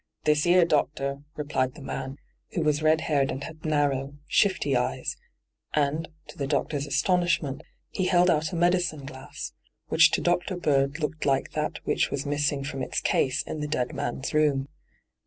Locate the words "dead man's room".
13.67-14.67